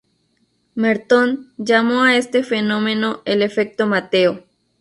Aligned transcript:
Merton 0.73 1.53
llamó 1.57 2.01
a 2.05 2.17
este 2.17 2.41
fenómeno 2.41 3.21
el 3.25 3.43
"efecto 3.43 3.85
Mateo". 3.85 4.43